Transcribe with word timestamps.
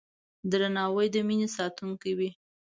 درناوی 0.51 1.07
د 1.13 1.15
مینې 1.27 1.47
ساتونکی 1.57 2.13
دی. 2.19 2.29